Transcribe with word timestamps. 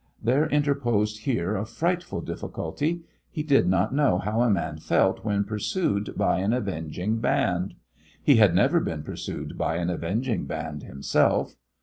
There 0.19 0.47
interposed 0.49 1.25
here 1.25 1.55
a 1.55 1.63
frightful 1.63 2.21
difficulty. 2.21 3.03
He 3.29 3.43
did 3.43 3.67
not 3.67 3.93
know 3.93 4.17
how 4.17 4.41
a 4.41 4.49
man 4.49 4.79
felt 4.79 5.23
when 5.23 5.43
pursued 5.43 6.15
by 6.17 6.39
an 6.39 6.53
avenging 6.53 7.17
band. 7.19 7.75
He 8.23 8.37
had 8.37 8.55
never 8.55 8.79
been 8.79 9.03
pursued 9.03 9.59
by 9.59 9.75
an 9.75 9.91
avenging 9.91 10.45
band 10.47 10.81
himself. 10.81 11.55